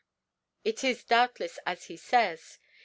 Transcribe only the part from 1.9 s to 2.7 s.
says.